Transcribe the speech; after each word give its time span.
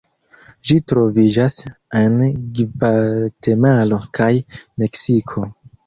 Ĝi 0.69 0.77
troviĝas 0.91 1.59
en 2.01 2.17
Gvatemalo 2.57 4.05
kaj 4.21 4.35
Meksiko. 4.85 5.49